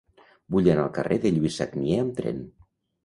Vull 0.53 0.69
anar 0.73 0.85
al 0.85 0.95
carrer 0.95 1.19
de 1.27 1.33
Lluís 1.35 1.59
Sagnier 1.63 2.01
amb 2.07 2.17
tren. 2.21 2.41